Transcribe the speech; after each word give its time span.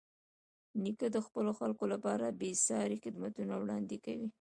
نیکه 0.83 1.07
د 1.15 1.17
خپلو 1.25 1.51
خلکو 1.59 1.83
لپاره 1.93 2.35
بېساري 2.41 2.97
خدمتونه 3.03 3.53
وړاندې 3.57 3.97
کوي. 4.05 4.29